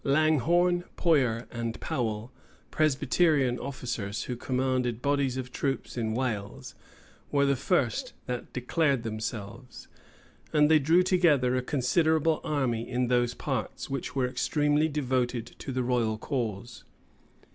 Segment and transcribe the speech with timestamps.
[0.03, 2.31] Langhorne, Poyer, and Powel,
[2.71, 6.73] Presbyterian officers, who commanded bodies of troops in Wales,
[7.31, 9.87] were the first that declared themselves;
[10.51, 15.71] and they drew together a considerable army in those parts, which were extremely devoted to
[15.71, 16.83] the royal cause.